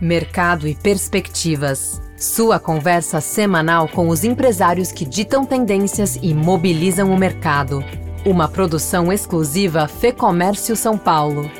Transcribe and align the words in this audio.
Mercado 0.00 0.66
e 0.66 0.74
Perspectivas. 0.74 2.00
Sua 2.16 2.58
conversa 2.58 3.20
semanal 3.20 3.88
com 3.88 4.08
os 4.08 4.24
empresários 4.24 4.92
que 4.92 5.04
ditam 5.04 5.44
tendências 5.44 6.18
e 6.22 6.34
mobilizam 6.34 7.10
o 7.12 7.18
mercado. 7.18 7.84
Uma 8.24 8.48
produção 8.48 9.12
exclusiva 9.12 9.88
Fê 9.88 10.12
Comércio 10.12 10.76
São 10.76 10.96
Paulo. 10.96 11.50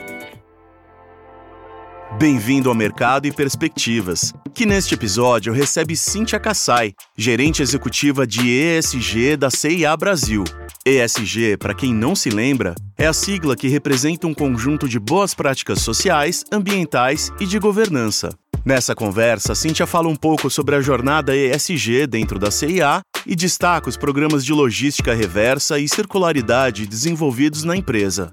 Bem-vindo 2.22 2.69
ao 2.69 2.74
Mercado 2.77 3.27
e 3.27 3.32
Perspectivas, 3.32 4.32
que 4.55 4.64
neste 4.64 4.95
episódio 4.95 5.52
recebe 5.52 5.96
Cíntia 5.96 6.38
Kassai, 6.38 6.95
gerente 7.18 7.62
executiva 7.62 8.25
de 8.25 8.48
ESG 8.48 9.37
da 9.37 9.50
CIA 9.50 9.96
Brasil. 9.96 10.45
ESG, 10.87 11.56
para 11.56 11.74
quem 11.74 11.93
não 11.93 12.14
se 12.14 12.30
lembra, 12.30 12.77
é 12.96 13.09
a 13.09 13.12
sigla 13.12 13.56
que 13.56 13.66
representa 13.66 14.29
um 14.29 14.34
conjunto 14.34 14.88
de 14.88 15.00
boas 15.00 15.34
práticas 15.34 15.80
sociais, 15.80 16.45
ambientais 16.52 17.32
e 17.41 17.45
de 17.45 17.59
governança. 17.59 18.30
Nessa 18.64 18.95
conversa, 18.95 19.56
Cíntia 19.56 19.84
fala 19.84 20.06
um 20.06 20.14
pouco 20.14 20.48
sobre 20.48 20.77
a 20.77 20.80
jornada 20.80 21.36
ESG 21.36 22.06
dentro 22.06 22.39
da 22.39 22.52
CIA 22.52 23.02
e 23.27 23.34
destaca 23.34 23.89
os 23.89 23.97
programas 23.97 24.45
de 24.45 24.52
logística 24.52 25.12
reversa 25.12 25.77
e 25.77 25.89
circularidade 25.89 26.86
desenvolvidos 26.86 27.64
na 27.64 27.77
empresa. 27.77 28.30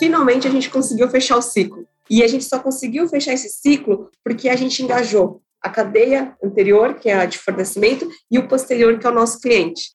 Finalmente 0.00 0.48
a 0.48 0.50
gente 0.50 0.68
conseguiu 0.68 1.08
fechar 1.08 1.36
o 1.36 1.42
ciclo. 1.42 1.86
E 2.10 2.22
a 2.22 2.28
gente 2.28 2.44
só 2.44 2.58
conseguiu 2.58 3.08
fechar 3.08 3.32
esse 3.32 3.48
ciclo 3.48 4.10
porque 4.24 4.48
a 4.48 4.56
gente 4.56 4.82
engajou 4.82 5.42
a 5.60 5.70
cadeia 5.70 6.36
anterior, 6.42 6.94
que 6.94 7.08
é 7.08 7.14
a 7.14 7.24
de 7.24 7.38
fornecimento, 7.38 8.08
e 8.30 8.38
o 8.38 8.48
posterior, 8.48 8.98
que 8.98 9.06
é 9.06 9.10
o 9.10 9.14
nosso 9.14 9.40
cliente. 9.40 9.92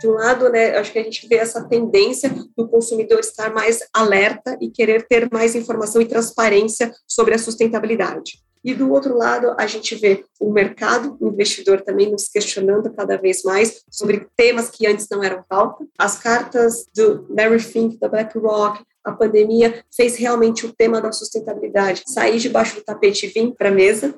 De 0.00 0.06
um 0.06 0.12
lado, 0.12 0.48
né, 0.48 0.76
acho 0.76 0.92
que 0.92 0.98
a 1.00 1.02
gente 1.02 1.26
vê 1.26 1.36
essa 1.36 1.64
tendência 1.64 2.32
do 2.56 2.68
consumidor 2.68 3.18
estar 3.18 3.52
mais 3.52 3.80
alerta 3.92 4.56
e 4.60 4.70
querer 4.70 5.06
ter 5.08 5.28
mais 5.32 5.56
informação 5.56 6.00
e 6.00 6.06
transparência 6.06 6.94
sobre 7.04 7.34
a 7.34 7.38
sustentabilidade. 7.38 8.38
E 8.64 8.74
do 8.74 8.90
outro 8.92 9.16
lado, 9.16 9.54
a 9.58 9.66
gente 9.66 9.94
vê 9.96 10.24
o 10.38 10.52
mercado, 10.52 11.16
o 11.20 11.28
investidor 11.28 11.80
também 11.80 12.10
nos 12.10 12.28
questionando 12.28 12.92
cada 12.92 13.16
vez 13.16 13.42
mais 13.42 13.82
sobre 13.90 14.26
temas 14.36 14.68
que 14.68 14.86
antes 14.86 15.06
não 15.10 15.22
eram 15.22 15.44
pauta. 15.48 15.84
As 15.98 16.18
cartas 16.18 16.86
do 16.94 17.26
Larry 17.28 17.60
Fink, 17.60 17.98
da 17.98 18.08
BlackRock, 18.08 18.82
a 19.08 19.12
pandemia 19.12 19.82
fez 19.94 20.16
realmente 20.16 20.66
o 20.66 20.72
tema 20.72 21.00
da 21.00 21.12
sustentabilidade 21.12 22.02
sair 22.06 22.38
debaixo 22.38 22.76
do 22.76 22.82
tapete 22.82 23.26
e 23.26 23.28
vir 23.28 23.54
para 23.56 23.68
a 23.68 23.72
mesa. 23.72 24.14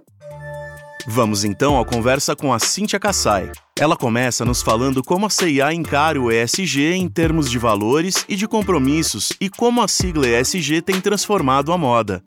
Vamos 1.07 1.45
então 1.45 1.81
à 1.81 1.85
conversa 1.85 2.37
com 2.37 2.53
a 2.53 2.59
Cíntia 2.59 3.01
Kassai. 3.01 3.51
Ela 3.79 3.97
começa 3.97 4.45
nos 4.45 4.63
falando 4.63 5.03
como 5.03 5.27
a 5.27 5.31
CIA 5.31 5.73
encara 5.73 6.21
o 6.21 6.31
ESG 6.31 6.93
em 6.93 7.09
termos 7.09 7.51
de 7.51 7.59
valores 7.59 8.25
e 8.29 8.37
de 8.37 8.47
compromissos 8.47 9.33
e 9.41 9.49
como 9.49 9.81
a 9.81 9.89
sigla 9.89 10.29
ESG 10.29 10.83
tem 10.83 11.01
transformado 11.01 11.73
a 11.73 11.79
moda. 11.79 12.23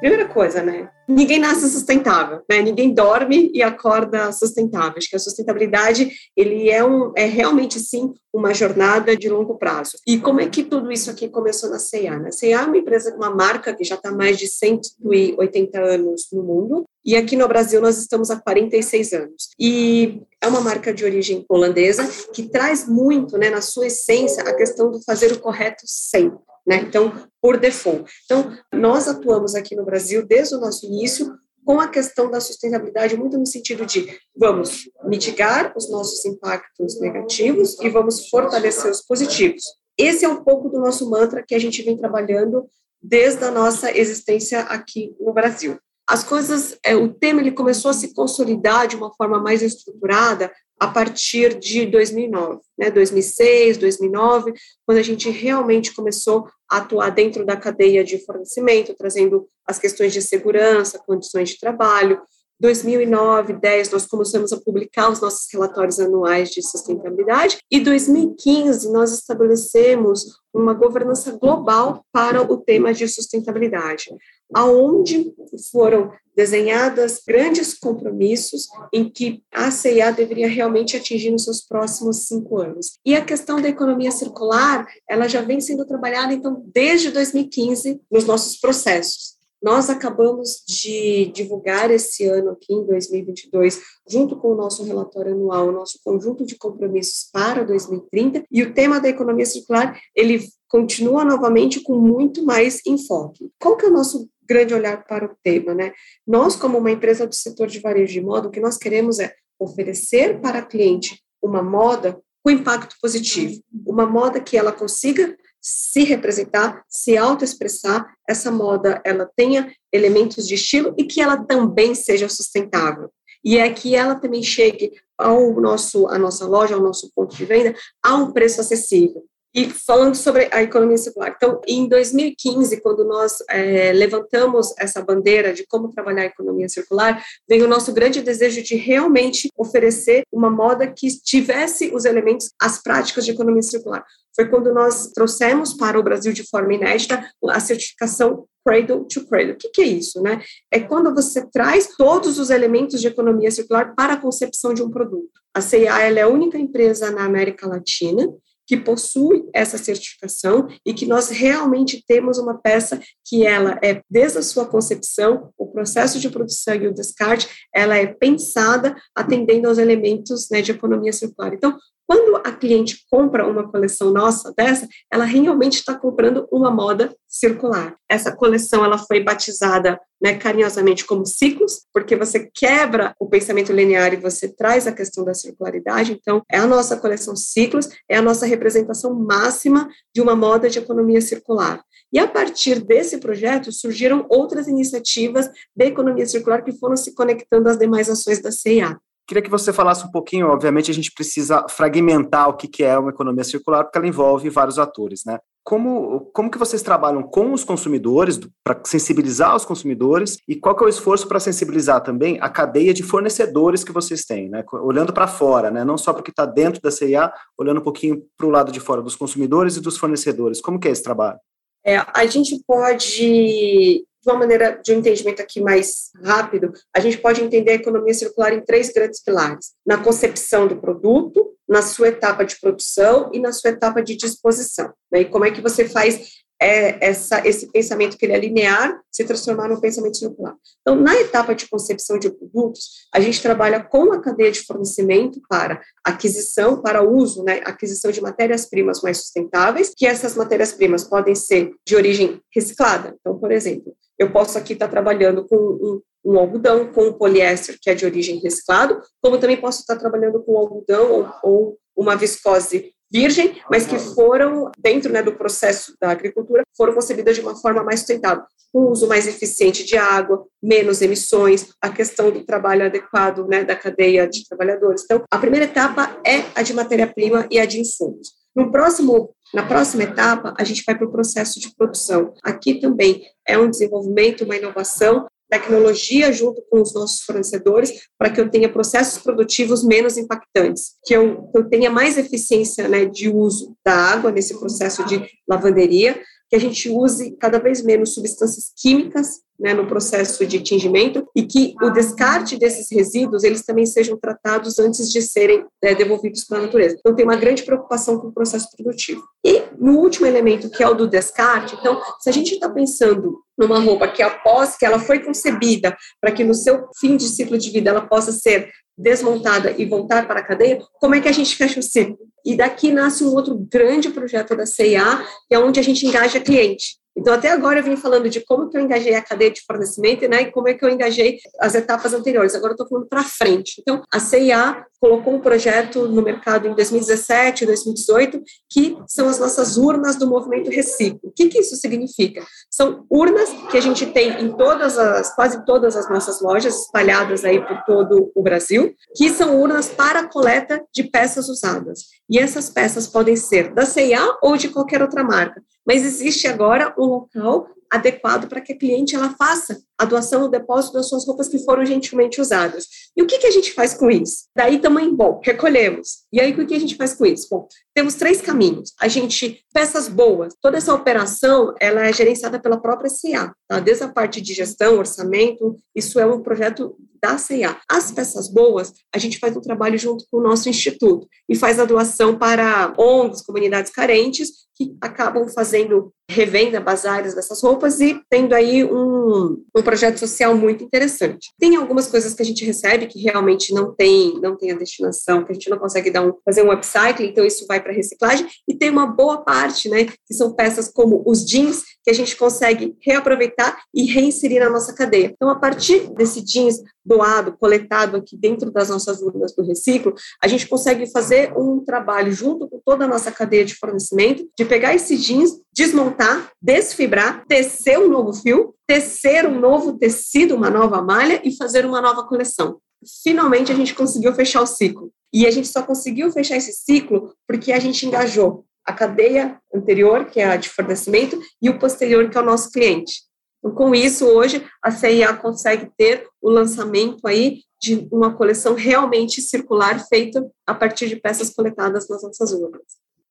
Primeira 0.00 0.26
coisa, 0.26 0.62
né? 0.62 0.88
Ninguém 1.06 1.38
nasce 1.38 1.68
sustentável, 1.68 2.40
né? 2.48 2.62
Ninguém 2.62 2.94
dorme 2.94 3.50
e 3.52 3.62
acorda 3.62 4.32
sustentável. 4.32 4.94
Acho 4.96 5.10
que 5.10 5.16
a 5.16 5.18
sustentabilidade, 5.18 6.10
ele 6.34 6.70
é, 6.70 6.82
um, 6.82 7.12
é 7.14 7.26
realmente, 7.26 7.78
sim, 7.78 8.14
uma 8.32 8.54
jornada 8.54 9.14
de 9.14 9.28
longo 9.28 9.58
prazo. 9.58 9.98
E 10.06 10.18
como 10.18 10.40
é 10.40 10.48
que 10.48 10.64
tudo 10.64 10.90
isso 10.90 11.10
aqui 11.10 11.28
começou 11.28 11.68
na 11.68 11.78
C&A? 11.78 12.18
Né? 12.18 12.30
C&A 12.30 12.62
é 12.62 12.64
uma 12.64 12.78
empresa, 12.78 13.14
uma 13.14 13.28
marca 13.28 13.74
que 13.74 13.84
já 13.84 13.96
está 13.96 14.08
há 14.08 14.14
mais 14.14 14.38
de 14.38 14.46
180 14.48 15.78
anos 15.78 16.28
no 16.32 16.42
mundo, 16.42 16.84
e 17.04 17.16
aqui 17.16 17.36
no 17.36 17.48
Brasil 17.48 17.80
nós 17.80 17.98
estamos 17.98 18.30
há 18.30 18.40
46 18.40 19.12
anos. 19.12 19.48
E 19.58 20.22
é 20.40 20.46
uma 20.46 20.60
marca 20.60 20.94
de 20.94 21.04
origem 21.04 21.44
holandesa 21.48 22.08
que 22.32 22.48
traz 22.48 22.88
muito, 22.88 23.36
né, 23.36 23.50
na 23.50 23.60
sua 23.60 23.86
essência, 23.86 24.42
a 24.44 24.54
questão 24.54 24.90
do 24.90 25.02
fazer 25.02 25.32
o 25.32 25.40
correto 25.40 25.82
sempre. 25.84 26.38
Né? 26.66 26.82
Então, 26.82 27.12
por 27.40 27.58
default. 27.58 28.10
Então, 28.24 28.56
nós 28.72 29.08
atuamos 29.08 29.54
aqui 29.54 29.74
no 29.74 29.84
Brasil 29.84 30.26
desde 30.26 30.54
o 30.54 30.60
nosso 30.60 30.86
início 30.86 31.34
com 31.64 31.80
a 31.80 31.88
questão 31.88 32.30
da 32.30 32.40
sustentabilidade 32.40 33.16
muito 33.16 33.38
no 33.38 33.46
sentido 33.46 33.84
de 33.84 34.18
vamos 34.34 34.90
mitigar 35.04 35.72
os 35.76 35.90
nossos 35.90 36.24
impactos 36.24 37.00
negativos 37.00 37.78
e 37.80 37.88
vamos 37.88 38.28
fortalecer 38.28 38.90
os 38.90 39.02
positivos. 39.02 39.62
Esse 39.96 40.24
é 40.24 40.28
um 40.28 40.42
pouco 40.42 40.68
do 40.68 40.80
nosso 40.80 41.08
mantra 41.10 41.44
que 41.46 41.54
a 41.54 41.58
gente 41.58 41.82
vem 41.82 41.96
trabalhando 41.96 42.66
desde 43.02 43.44
a 43.44 43.50
nossa 43.50 43.96
existência 43.96 44.60
aqui 44.60 45.14
no 45.20 45.32
Brasil. 45.32 45.78
As 46.10 46.24
coisas, 46.24 46.76
é, 46.84 46.96
o 46.96 47.14
tema 47.14 47.40
ele 47.40 47.52
começou 47.52 47.88
a 47.88 47.94
se 47.94 48.12
consolidar 48.12 48.88
de 48.88 48.96
uma 48.96 49.14
forma 49.14 49.38
mais 49.38 49.62
estruturada 49.62 50.50
a 50.76 50.88
partir 50.88 51.56
de 51.56 51.86
2009, 51.86 52.58
né, 52.76 52.90
2006, 52.90 53.78
2009, 53.78 54.52
quando 54.84 54.98
a 54.98 55.04
gente 55.04 55.30
realmente 55.30 55.94
começou 55.94 56.48
a 56.68 56.78
atuar 56.78 57.10
dentro 57.10 57.46
da 57.46 57.56
cadeia 57.56 58.02
de 58.02 58.18
fornecimento, 58.26 58.92
trazendo 58.98 59.46
as 59.64 59.78
questões 59.78 60.12
de 60.12 60.20
segurança, 60.20 60.98
condições 60.98 61.50
de 61.50 61.60
trabalho. 61.60 62.20
2009, 62.58 63.52
10, 63.52 63.90
nós 63.92 64.04
começamos 64.04 64.52
a 64.52 64.60
publicar 64.60 65.10
os 65.10 65.20
nossos 65.20 65.46
relatórios 65.52 66.00
anuais 66.00 66.50
de 66.50 66.60
sustentabilidade. 66.60 67.58
E 67.70 67.78
2015 67.78 68.90
nós 68.90 69.12
estabelecemos 69.12 70.40
uma 70.52 70.74
governança 70.74 71.30
global 71.40 72.04
para 72.12 72.42
o 72.42 72.56
tema 72.58 72.92
de 72.92 73.06
sustentabilidade, 73.06 74.10
aonde 74.54 75.32
foram 75.70 76.10
desenhadas 76.34 77.20
grandes 77.26 77.74
compromissos 77.74 78.66
em 78.92 79.10
que 79.10 79.42
a 79.52 79.70
CIA 79.70 80.10
deveria 80.10 80.48
realmente 80.48 80.96
atingir 80.96 81.30
nos 81.30 81.44
seus 81.44 81.60
próximos 81.60 82.26
cinco 82.26 82.58
anos. 82.58 82.98
E 83.04 83.14
a 83.14 83.24
questão 83.24 83.60
da 83.60 83.68
economia 83.68 84.10
circular, 84.10 84.86
ela 85.08 85.28
já 85.28 85.42
vem 85.42 85.60
sendo 85.60 85.84
trabalhada, 85.84 86.32
então, 86.32 86.62
desde 86.72 87.10
2015 87.10 88.00
nos 88.10 88.24
nossos 88.24 88.56
processos. 88.56 89.38
Nós 89.62 89.90
acabamos 89.90 90.62
de 90.66 91.26
divulgar 91.34 91.90
esse 91.90 92.24
ano 92.24 92.52
aqui, 92.52 92.72
em 92.72 92.86
2022, 92.86 93.78
junto 94.08 94.34
com 94.36 94.52
o 94.52 94.54
nosso 94.54 94.82
relatório 94.84 95.34
anual, 95.34 95.68
o 95.68 95.72
nosso 95.72 95.98
conjunto 96.02 96.46
de 96.46 96.56
compromissos 96.56 97.28
para 97.30 97.62
2030, 97.62 98.44
e 98.50 98.62
o 98.62 98.72
tema 98.72 98.98
da 98.98 99.10
economia 99.10 99.44
circular, 99.44 100.00
ele 100.16 100.48
continua 100.66 101.26
novamente 101.26 101.80
com 101.80 101.94
muito 101.98 102.42
mais 102.42 102.80
enfoque. 102.86 103.50
Qual 103.60 103.76
que 103.76 103.84
é 103.84 103.88
o 103.90 103.92
nosso 103.92 104.30
grande 104.50 104.74
olhar 104.74 105.04
para 105.06 105.26
o 105.26 105.36
tema, 105.44 105.72
né? 105.72 105.92
Nós, 106.26 106.56
como 106.56 106.76
uma 106.76 106.90
empresa 106.90 107.24
do 107.24 107.34
setor 107.34 107.68
de 107.68 107.78
varejo 107.78 108.12
de 108.12 108.20
moda, 108.20 108.48
o 108.48 108.50
que 108.50 108.58
nós 108.58 108.76
queremos 108.76 109.20
é 109.20 109.32
oferecer 109.60 110.40
para 110.40 110.58
a 110.58 110.66
cliente 110.66 111.22
uma 111.40 111.62
moda 111.62 112.20
com 112.42 112.50
impacto 112.50 112.96
positivo, 113.00 113.62
uma 113.86 114.04
moda 114.04 114.40
que 114.40 114.56
ela 114.56 114.72
consiga 114.72 115.36
se 115.60 116.02
representar, 116.02 116.82
se 116.88 117.16
autoexpressar, 117.16 118.12
essa 118.28 118.50
moda 118.50 119.00
ela 119.04 119.30
tenha 119.36 119.72
elementos 119.92 120.48
de 120.48 120.54
estilo 120.54 120.94
e 120.98 121.04
que 121.04 121.20
ela 121.20 121.44
também 121.44 121.94
seja 121.94 122.28
sustentável. 122.28 123.08
E 123.44 123.56
é 123.56 123.72
que 123.72 123.94
ela 123.94 124.16
também 124.16 124.42
chegue 124.42 124.90
ao 125.16 125.60
nosso, 125.60 126.08
a 126.08 126.18
nossa 126.18 126.44
loja, 126.46 126.74
ao 126.74 126.82
nosso 126.82 127.12
ponto 127.14 127.36
de 127.36 127.44
venda, 127.44 127.74
a 128.02 128.16
um 128.16 128.32
preço 128.32 128.60
acessível. 128.60 129.22
E 129.52 129.68
falando 129.68 130.14
sobre 130.14 130.48
a 130.52 130.62
economia 130.62 130.96
circular, 130.96 131.34
então, 131.36 131.60
em 131.66 131.88
2015, 131.88 132.80
quando 132.80 133.04
nós 133.04 133.38
é, 133.48 133.92
levantamos 133.92 134.72
essa 134.78 135.02
bandeira 135.02 135.52
de 135.52 135.66
como 135.66 135.90
trabalhar 135.90 136.22
a 136.22 136.26
economia 136.26 136.68
circular, 136.68 137.24
veio 137.48 137.64
o 137.64 137.68
nosso 137.68 137.92
grande 137.92 138.22
desejo 138.22 138.62
de 138.62 138.76
realmente 138.76 139.50
oferecer 139.56 140.22
uma 140.32 140.48
moda 140.48 140.86
que 140.86 141.08
tivesse 141.20 141.90
os 141.92 142.04
elementos, 142.04 142.52
as 142.60 142.80
práticas 142.80 143.24
de 143.24 143.32
economia 143.32 143.62
circular. 143.62 144.04
Foi 144.36 144.48
quando 144.48 144.72
nós 144.72 145.08
trouxemos 145.08 145.74
para 145.74 145.98
o 145.98 146.02
Brasil 146.02 146.32
de 146.32 146.48
forma 146.48 146.72
inédita 146.72 147.28
a 147.48 147.58
certificação 147.58 148.46
Cradle 148.64 149.04
to 149.04 149.26
Cradle. 149.26 149.54
O 149.54 149.56
que, 149.56 149.68
que 149.70 149.82
é 149.82 149.86
isso, 149.86 150.22
né? 150.22 150.40
É 150.70 150.78
quando 150.78 151.12
você 151.12 151.44
traz 151.50 151.88
todos 151.96 152.38
os 152.38 152.50
elementos 152.50 153.00
de 153.00 153.08
economia 153.08 153.50
circular 153.50 153.94
para 153.96 154.12
a 154.12 154.16
concepção 154.16 154.72
de 154.72 154.82
um 154.82 154.90
produto. 154.90 155.40
A 155.52 155.60
CIA 155.60 155.98
é 156.12 156.20
a 156.20 156.28
única 156.28 156.56
empresa 156.56 157.10
na 157.10 157.24
América 157.24 157.66
Latina 157.66 158.32
que 158.70 158.76
possui 158.76 159.48
essa 159.52 159.76
certificação 159.76 160.68
e 160.86 160.94
que 160.94 161.04
nós 161.04 161.28
realmente 161.28 162.04
temos 162.06 162.38
uma 162.38 162.56
peça 162.56 163.00
que 163.26 163.44
ela 163.44 163.76
é, 163.82 164.00
desde 164.08 164.38
a 164.38 164.42
sua 164.42 164.64
concepção, 164.64 165.50
o 165.58 165.66
processo 165.66 166.20
de 166.20 166.30
produção 166.30 166.76
e 166.76 166.86
o 166.86 166.94
descarte, 166.94 167.48
ela 167.74 167.96
é 167.96 168.06
pensada 168.06 168.94
atendendo 169.12 169.66
aos 169.66 169.76
elementos 169.76 170.48
né, 170.52 170.62
de 170.62 170.70
economia 170.70 171.12
circular. 171.12 171.52
Então, 171.52 171.76
quando 172.10 172.42
a 172.44 172.50
cliente 172.50 173.06
compra 173.08 173.46
uma 173.46 173.70
coleção 173.70 174.10
nossa 174.10 174.52
dessa, 174.56 174.88
ela 175.12 175.22
realmente 175.24 175.74
está 175.74 175.94
comprando 175.94 176.44
uma 176.50 176.68
moda 176.68 177.14
circular. 177.28 177.94
Essa 178.10 178.34
coleção 178.34 178.84
ela 178.84 178.98
foi 178.98 179.22
batizada 179.22 179.96
né, 180.20 180.34
carinhosamente 180.34 181.06
como 181.06 181.24
ciclos, 181.24 181.82
porque 181.94 182.16
você 182.16 182.50
quebra 182.52 183.14
o 183.16 183.28
pensamento 183.28 183.72
linear 183.72 184.12
e 184.12 184.16
você 184.16 184.48
traz 184.48 184.88
a 184.88 184.92
questão 184.92 185.24
da 185.24 185.34
circularidade. 185.34 186.18
Então, 186.20 186.42
é 186.50 186.58
a 186.58 186.66
nossa 186.66 186.96
coleção 186.96 187.36
ciclos, 187.36 187.88
é 188.08 188.16
a 188.16 188.22
nossa 188.22 188.44
representação 188.44 189.14
máxima 189.14 189.88
de 190.12 190.20
uma 190.20 190.34
moda 190.34 190.68
de 190.68 190.80
economia 190.80 191.20
circular. 191.20 191.80
E 192.12 192.18
a 192.18 192.26
partir 192.26 192.80
desse 192.80 193.18
projeto 193.18 193.70
surgiram 193.70 194.26
outras 194.28 194.66
iniciativas 194.66 195.48
de 195.76 195.84
economia 195.84 196.26
circular 196.26 196.64
que 196.64 196.72
foram 196.72 196.96
se 196.96 197.14
conectando 197.14 197.68
às 197.68 197.78
demais 197.78 198.10
ações 198.10 198.42
da 198.42 198.50
CIA. 198.50 198.98
Queria 199.30 199.44
que 199.44 199.48
você 199.48 199.72
falasse 199.72 200.04
um 200.04 200.10
pouquinho, 200.10 200.48
obviamente 200.48 200.90
a 200.90 200.94
gente 200.94 201.12
precisa 201.12 201.64
fragmentar 201.68 202.48
o 202.48 202.56
que 202.56 202.82
é 202.82 202.98
uma 202.98 203.10
economia 203.10 203.44
circular, 203.44 203.84
porque 203.84 203.96
ela 203.96 204.08
envolve 204.08 204.50
vários 204.50 204.76
atores, 204.76 205.22
né? 205.24 205.38
como, 205.62 206.28
como 206.34 206.50
que 206.50 206.58
vocês 206.58 206.82
trabalham 206.82 207.22
com 207.22 207.52
os 207.52 207.62
consumidores, 207.62 208.40
para 208.64 208.80
sensibilizar 208.84 209.54
os 209.54 209.64
consumidores, 209.64 210.38
e 210.48 210.56
qual 210.56 210.74
que 210.74 210.82
é 210.82 210.86
o 210.86 210.90
esforço 210.90 211.28
para 211.28 211.38
sensibilizar 211.38 212.02
também 212.02 212.40
a 212.40 212.48
cadeia 212.48 212.92
de 212.92 213.04
fornecedores 213.04 213.84
que 213.84 213.92
vocês 213.92 214.24
têm, 214.24 214.48
né? 214.48 214.64
olhando 214.72 215.12
para 215.12 215.28
fora, 215.28 215.70
né? 215.70 215.84
não 215.84 215.96
só 215.96 216.12
porque 216.12 216.32
está 216.32 216.44
dentro 216.44 216.82
da 216.82 216.90
CIA, 216.90 217.32
olhando 217.56 217.78
um 217.78 217.84
pouquinho 217.84 218.20
para 218.36 218.48
o 218.48 218.50
lado 218.50 218.72
de 218.72 218.80
fora 218.80 219.00
dos 219.00 219.14
consumidores 219.14 219.76
e 219.76 219.80
dos 219.80 219.96
fornecedores. 219.96 220.60
Como 220.60 220.80
que 220.80 220.88
é 220.88 220.90
esse 220.90 221.04
trabalho? 221.04 221.38
É, 221.84 221.96
a 222.14 222.26
gente 222.26 222.62
pode 222.66 224.04
de 224.22 224.30
uma 224.30 224.38
maneira 224.38 224.78
de 224.82 224.92
um 224.92 224.98
entendimento 224.98 225.40
aqui 225.40 225.60
mais 225.60 226.10
rápido, 226.22 226.72
a 226.94 227.00
gente 227.00 227.18
pode 227.18 227.42
entender 227.42 227.72
a 227.72 227.76
economia 227.76 228.12
circular 228.12 228.52
em 228.52 228.60
três 228.60 228.92
grandes 228.92 229.22
pilares: 229.22 229.72
na 229.86 229.96
concepção 229.98 230.68
do 230.68 230.76
produto, 230.76 231.54
na 231.68 231.82
sua 231.82 232.08
etapa 232.08 232.44
de 232.44 232.58
produção 232.60 233.30
e 233.32 233.40
na 233.40 233.52
sua 233.52 233.70
etapa 233.70 234.02
de 234.02 234.16
disposição. 234.16 234.92
Né? 235.10 235.20
E 235.20 235.24
como 235.24 235.44
é 235.44 235.50
que 235.50 235.60
você 235.60 235.88
faz 235.88 236.39
é 236.60 237.04
essa, 237.04 237.46
esse 237.46 237.70
pensamento 237.72 238.18
que 238.18 238.26
ele 238.26 238.34
é 238.34 238.38
linear 238.38 239.00
se 239.10 239.24
transformar 239.24 239.68
num 239.68 239.80
pensamento 239.80 240.18
circular. 240.18 240.54
Então, 240.80 240.94
na 240.94 241.18
etapa 241.18 241.54
de 241.54 241.68
concepção 241.68 242.18
de 242.18 242.30
produtos, 242.30 243.08
a 243.12 243.18
gente 243.18 243.40
trabalha 243.40 243.82
com 243.82 244.12
a 244.12 244.20
cadeia 244.20 244.52
de 244.52 244.60
fornecimento 244.60 245.40
para 245.48 245.80
aquisição, 246.04 246.80
para 246.80 247.02
uso, 247.02 247.42
né, 247.42 247.60
aquisição 247.64 248.10
de 248.10 248.20
matérias-primas 248.20 249.00
mais 249.02 249.18
sustentáveis, 249.18 249.92
que 249.96 250.06
essas 250.06 250.36
matérias-primas 250.36 251.04
podem 251.04 251.34
ser 251.34 251.72
de 251.86 251.96
origem 251.96 252.40
reciclada. 252.54 253.16
Então, 253.20 253.38
por 253.38 253.50
exemplo, 253.50 253.94
eu 254.18 254.30
posso 254.30 254.58
aqui 254.58 254.74
estar 254.74 254.88
trabalhando 254.88 255.46
com 255.46 255.56
um, 255.56 256.00
um 256.24 256.38
algodão, 256.38 256.92
com 256.92 257.04
um 257.04 257.12
poliéster 257.12 257.78
que 257.80 257.88
é 257.88 257.94
de 257.94 258.04
origem 258.04 258.38
reciclado, 258.38 259.00
como 259.22 259.38
também 259.38 259.56
posso 259.56 259.80
estar 259.80 259.96
trabalhando 259.96 260.42
com 260.42 260.58
algodão 260.58 261.10
ou, 261.10 261.28
ou 261.42 261.78
uma 261.96 262.16
viscose 262.16 262.92
virgem, 263.10 263.60
mas 263.70 263.86
que 263.86 263.98
foram, 263.98 264.70
dentro 264.78 265.12
né, 265.12 265.22
do 265.22 265.32
processo 265.32 265.94
da 266.00 266.10
agricultura, 266.10 266.62
foram 266.76 266.94
concebidas 266.94 267.36
de 267.36 267.42
uma 267.42 267.56
forma 267.56 267.82
mais 267.82 268.00
sustentável, 268.00 268.44
com 268.72 268.90
uso 268.90 269.08
mais 269.08 269.26
eficiente 269.26 269.84
de 269.84 269.96
água, 269.96 270.46
menos 270.62 271.02
emissões, 271.02 271.68
a 271.80 271.90
questão 271.90 272.30
do 272.30 272.44
trabalho 272.44 272.84
adequado 272.84 273.46
né, 273.48 273.64
da 273.64 273.74
cadeia 273.74 274.28
de 274.28 274.46
trabalhadores. 274.48 275.02
Então, 275.04 275.24
a 275.30 275.38
primeira 275.38 275.66
etapa 275.66 276.18
é 276.24 276.44
a 276.54 276.62
de 276.62 276.72
matéria-prima 276.72 277.46
e 277.50 277.58
a 277.58 277.66
de 277.66 277.80
insumos. 277.80 278.32
No 278.54 278.70
próximo, 278.70 279.34
na 279.54 279.64
próxima 279.64 280.04
etapa, 280.04 280.54
a 280.58 280.64
gente 280.64 280.82
vai 280.84 280.96
para 280.96 281.06
o 281.06 281.12
processo 281.12 281.58
de 281.60 281.74
produção. 281.74 282.32
Aqui 282.42 282.80
também 282.80 283.22
é 283.46 283.58
um 283.58 283.70
desenvolvimento, 283.70 284.44
uma 284.44 284.56
inovação 284.56 285.26
tecnologia 285.50 286.32
junto 286.32 286.62
com 286.70 286.80
os 286.80 286.94
nossos 286.94 287.22
fornecedores 287.22 288.08
para 288.16 288.30
que 288.30 288.40
eu 288.40 288.48
tenha 288.48 288.72
processos 288.72 289.20
produtivos 289.22 289.84
menos 289.84 290.16
impactantes, 290.16 290.92
que 291.04 291.12
eu, 291.12 291.42
que 291.48 291.58
eu 291.58 291.68
tenha 291.68 291.90
mais 291.90 292.16
eficiência 292.16 292.88
né, 292.88 293.04
de 293.04 293.28
uso 293.28 293.76
da 293.84 293.92
água 293.92 294.30
nesse 294.30 294.58
processo 294.58 295.04
de 295.04 295.26
lavanderia, 295.48 296.22
que 296.48 296.56
a 296.56 296.60
gente 296.60 296.88
use 296.88 297.36
cada 297.36 297.58
vez 297.58 297.82
menos 297.82 298.14
substâncias 298.14 298.72
químicas 298.76 299.40
né, 299.60 299.74
no 299.74 299.86
processo 299.86 300.46
de 300.46 300.60
tingimento 300.60 301.26
e 301.36 301.42
que 301.42 301.74
o 301.82 301.90
descarte 301.90 302.58
desses 302.58 302.90
resíduos 302.90 303.44
eles 303.44 303.62
também 303.62 303.84
sejam 303.84 304.18
tratados 304.18 304.78
antes 304.78 305.12
de 305.12 305.20
serem 305.20 305.64
né, 305.82 305.94
devolvidos 305.94 306.44
para 306.44 306.58
a 306.58 306.62
natureza. 306.62 306.96
Então 306.98 307.14
tem 307.14 307.24
uma 307.24 307.36
grande 307.36 307.62
preocupação 307.62 308.18
com 308.18 308.28
o 308.28 308.32
processo 308.32 308.68
produtivo. 308.76 309.22
E 309.44 309.62
no 309.78 309.98
último 309.98 310.26
elemento 310.26 310.70
que 310.70 310.82
é 310.82 310.88
o 310.88 310.94
do 310.94 311.06
descarte, 311.06 311.76
então 311.78 312.00
se 312.20 312.30
a 312.30 312.32
gente 312.32 312.54
está 312.54 312.68
pensando 312.68 313.38
numa 313.58 313.78
roupa 313.78 314.08
que 314.08 314.22
após 314.22 314.76
que 314.76 314.86
ela 314.86 314.98
foi 314.98 315.20
concebida 315.20 315.94
para 316.20 316.32
que 316.32 316.42
no 316.42 316.54
seu 316.54 316.88
fim 316.98 317.16
de 317.16 317.28
ciclo 317.28 317.58
de 317.58 317.70
vida 317.70 317.90
ela 317.90 318.00
possa 318.00 318.32
ser 318.32 318.70
desmontada 318.96 319.74
e 319.76 319.84
voltar 319.84 320.26
para 320.26 320.40
a 320.40 320.44
cadeia, 320.44 320.78
como 320.94 321.14
é 321.14 321.20
que 321.20 321.28
a 321.28 321.32
gente 321.32 321.56
fecha 321.56 321.80
o 321.80 321.82
ciclo? 321.82 322.18
E 322.44 322.56
daqui 322.56 322.92
nasce 322.92 323.24
um 323.24 323.34
outro 323.34 323.54
grande 323.70 324.10
projeto 324.10 324.56
da 324.56 324.66
CIA, 324.66 325.24
que 325.48 325.54
é 325.54 325.58
onde 325.58 325.80
a 325.80 325.82
gente 325.82 326.06
engaja 326.06 326.40
cliente. 326.40 326.99
Então, 327.20 327.34
até 327.34 327.50
agora 327.50 327.80
eu 327.80 327.84
vim 327.84 327.96
falando 327.96 328.30
de 328.30 328.40
como 328.40 328.70
que 328.70 328.78
eu 328.78 328.80
engajei 328.80 329.14
a 329.14 329.22
cadeia 329.22 329.50
de 329.50 329.60
fornecimento 329.66 330.26
né, 330.26 330.42
e 330.42 330.50
como 330.50 330.68
é 330.68 330.74
que 330.74 330.82
eu 330.82 330.88
engajei 330.88 331.38
as 331.60 331.74
etapas 331.74 332.14
anteriores. 332.14 332.54
Agora 332.54 332.70
eu 332.70 332.74
estou 332.74 332.88
falando 332.88 333.06
para 333.06 333.22
frente. 333.22 333.74
Então, 333.78 334.02
a 334.10 334.18
CIA 334.18 334.86
colocou 334.98 335.34
um 335.34 335.40
projeto 335.40 336.08
no 336.08 336.22
mercado 336.22 336.66
em 336.66 336.74
2017, 336.74 337.66
2018, 337.66 338.42
que 338.70 338.96
são 339.06 339.28
as 339.28 339.38
nossas 339.38 339.76
urnas 339.76 340.16
do 340.16 340.26
movimento 340.26 340.70
Reciclo. 340.70 341.20
O 341.22 341.30
que, 341.30 341.48
que 341.48 341.58
isso 341.58 341.76
significa? 341.76 342.42
São 342.70 343.04
urnas 343.10 343.50
que 343.70 343.76
a 343.76 343.82
gente 343.82 344.06
tem 344.06 344.42
em 344.42 344.52
todas 344.56 344.96
as, 344.96 345.34
quase 345.34 345.62
todas 345.66 345.96
as 345.96 346.08
nossas 346.08 346.40
lojas, 346.40 346.82
espalhadas 346.82 347.44
aí 347.44 347.60
por 347.66 347.82
todo 347.84 348.32
o 348.34 348.42
Brasil, 348.42 348.94
que 349.14 349.28
são 349.28 349.60
urnas 349.60 349.88
para 349.88 350.26
coleta 350.26 350.82
de 350.94 351.04
peças 351.04 351.50
usadas. 351.50 352.04
E 352.28 352.38
essas 352.38 352.70
peças 352.70 353.06
podem 353.06 353.36
ser 353.36 353.74
da 353.74 353.84
CIA 353.84 354.38
ou 354.42 354.56
de 354.56 354.68
qualquer 354.68 355.02
outra 355.02 355.22
marca 355.22 355.62
mas 355.90 356.04
existe 356.04 356.46
agora 356.46 356.94
um 356.96 357.04
local 357.04 357.68
adequado 357.90 358.48
para 358.48 358.60
que 358.60 358.74
a 358.74 358.78
cliente 358.78 359.16
ela 359.16 359.30
faça 359.30 359.82
a 360.00 360.06
doação 360.06 360.44
ou 360.44 360.48
depósito 360.48 360.94
das 360.94 361.10
suas 361.10 361.26
roupas 361.26 361.46
que 361.46 361.58
foram 361.58 361.84
gentilmente 361.84 362.40
usadas. 362.40 362.86
E 363.14 363.22
o 363.22 363.26
que, 363.26 363.36
que 363.36 363.46
a 363.46 363.50
gente 363.50 363.74
faz 363.74 363.92
com 363.92 364.10
isso? 364.10 364.46
Daí 364.56 364.78
também, 364.78 365.14
bom, 365.14 365.42
recolhemos. 365.44 366.20
E 366.32 366.40
aí, 366.40 366.52
o 366.52 366.66
que 366.66 366.74
a 366.74 366.80
gente 366.80 366.96
faz 366.96 367.12
com 367.12 367.26
isso? 367.26 367.48
Bom, 367.50 367.68
temos 367.94 368.14
três 368.14 368.40
caminhos. 368.40 368.94
A 368.98 369.08
gente, 369.08 369.62
peças 369.74 370.08
boas, 370.08 370.54
toda 370.62 370.78
essa 370.78 370.94
operação, 370.94 371.74
ela 371.78 372.06
é 372.06 372.12
gerenciada 372.14 372.58
pela 372.58 372.80
própria 372.80 373.10
CIA, 373.10 373.52
tá? 373.68 373.78
Desde 373.78 374.04
a 374.04 374.08
parte 374.08 374.40
de 374.40 374.54
gestão, 374.54 374.96
orçamento, 374.96 375.76
isso 375.94 376.18
é 376.18 376.24
um 376.24 376.40
projeto 376.40 376.96
da 377.22 377.36
CIA. 377.36 377.76
As 377.86 378.10
peças 378.10 378.48
boas, 378.48 378.94
a 379.14 379.18
gente 379.18 379.38
faz 379.38 379.54
um 379.54 379.60
trabalho 379.60 379.98
junto 379.98 380.24
com 380.30 380.38
o 380.38 380.42
nosso 380.42 380.70
instituto 380.70 381.28
e 381.46 381.54
faz 381.54 381.78
a 381.78 381.84
doação 381.84 382.38
para 382.38 382.94
ONGs, 382.96 383.42
comunidades 383.42 383.92
carentes, 383.92 384.60
que 384.80 384.96
acabam 384.98 385.46
fazendo 385.48 386.10
revenda, 386.30 386.80
bazares 386.80 387.34
dessas 387.34 387.62
roupas 387.62 388.00
e 388.00 388.18
tendo 388.30 388.54
aí 388.54 388.82
um, 388.82 389.62
um 389.76 389.82
projeto 389.90 390.18
social 390.18 390.56
muito 390.56 390.84
interessante. 390.84 391.52
Tem 391.58 391.74
algumas 391.74 392.06
coisas 392.06 392.32
que 392.32 392.40
a 392.40 392.44
gente 392.44 392.64
recebe 392.64 393.08
que 393.08 393.20
realmente 393.20 393.74
não 393.74 393.92
tem, 393.92 394.40
não 394.40 394.56
tem 394.56 394.70
a 394.70 394.76
destinação, 394.76 395.44
que 395.44 395.50
a 395.50 395.54
gente 395.54 395.68
não 395.68 395.78
consegue 395.78 396.12
dar 396.12 396.24
um, 396.24 396.32
fazer 396.44 396.62
um 396.62 396.70
upcycling, 396.70 397.30
então 397.30 397.44
isso 397.44 397.66
vai 397.66 397.82
para 397.82 397.92
reciclagem, 397.92 398.46
e 398.68 398.74
tem 398.74 398.88
uma 398.88 399.04
boa 399.04 399.38
parte, 399.38 399.88
né, 399.88 400.04
que 400.04 400.32
são 400.32 400.52
peças 400.52 400.88
como 400.88 401.24
os 401.26 401.44
jeans, 401.44 401.82
que 402.04 402.10
a 402.10 402.14
gente 402.14 402.36
consegue 402.36 402.96
reaproveitar 403.00 403.80
e 403.92 404.04
reinserir 404.04 404.60
na 404.60 404.70
nossa 404.70 404.94
cadeia. 404.94 405.32
Então, 405.34 405.50
a 405.50 405.56
partir 405.56 406.08
desse 406.14 406.40
jeans 406.40 406.76
doado, 407.04 407.56
coletado 407.58 408.16
aqui 408.16 408.36
dentro 408.36 408.70
das 408.70 408.88
nossas 408.88 409.20
urnas 409.20 409.54
do 409.54 409.64
reciclo, 409.64 410.14
a 410.40 410.46
gente 410.46 410.68
consegue 410.68 411.10
fazer 411.10 411.52
um 411.56 411.84
trabalho 411.84 412.32
junto 412.32 412.68
com 412.68 412.80
toda 412.84 413.04
a 413.04 413.08
nossa 413.08 413.32
cadeia 413.32 413.64
de 413.64 413.74
fornecimento, 413.74 414.48
de 414.56 414.64
pegar 414.64 414.94
esse 414.94 415.16
jeans, 415.16 415.50
desmontar, 415.72 416.50
desfibrar, 416.60 417.44
tecer 417.46 417.98
um 417.98 418.08
novo 418.08 418.32
fio, 418.32 418.74
tecer 418.86 419.46
um 419.46 419.58
novo 419.58 419.98
tecido, 419.98 420.54
uma 420.54 420.70
nova 420.70 421.00
malha 421.02 421.40
e 421.44 421.56
fazer 421.56 421.86
uma 421.86 422.00
nova 422.00 422.26
coleção. 422.26 422.78
Finalmente 423.22 423.72
a 423.72 423.74
gente 423.74 423.94
conseguiu 423.94 424.34
fechar 424.34 424.62
o 424.62 424.66
ciclo. 424.66 425.10
E 425.32 425.46
a 425.46 425.50
gente 425.50 425.68
só 425.68 425.82
conseguiu 425.82 426.30
fechar 426.32 426.56
esse 426.56 426.72
ciclo 426.72 427.32
porque 427.46 427.72
a 427.72 427.78
gente 427.78 428.04
engajou 428.04 428.64
a 428.84 428.92
cadeia 428.92 429.60
anterior, 429.72 430.26
que 430.26 430.40
é 430.40 430.46
a 430.46 430.56
de 430.56 430.68
fornecimento, 430.68 431.40
e 431.62 431.70
o 431.70 431.78
posterior, 431.78 432.28
que 432.28 432.36
é 432.36 432.40
o 432.40 432.44
nosso 432.44 432.70
cliente. 432.70 433.22
Então, 433.58 433.74
com 433.74 433.94
isso, 433.94 434.26
hoje, 434.26 434.66
a 434.82 434.90
CIA 434.90 435.34
consegue 435.34 435.90
ter 435.96 436.26
o 436.40 436.50
lançamento 436.50 437.26
aí 437.26 437.60
de 437.80 438.08
uma 438.10 438.34
coleção 438.34 438.74
realmente 438.74 439.40
circular 439.40 440.04
feita 440.08 440.46
a 440.66 440.74
partir 440.74 441.08
de 441.08 441.16
peças 441.16 441.50
coletadas 441.50 442.08
nas 442.08 442.22
nossas 442.22 442.52
urnas. 442.52 442.82